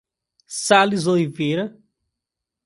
[0.47, 1.77] Sales Oliveira